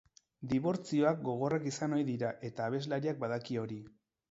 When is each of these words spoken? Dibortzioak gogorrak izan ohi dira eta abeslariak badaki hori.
Dibortzioak 0.53 1.21
gogorrak 1.27 1.69
izan 1.73 1.95
ohi 1.99 2.07
dira 2.09 2.33
eta 2.51 2.69
abeslariak 2.73 3.23
badaki 3.27 3.63
hori. 3.67 3.81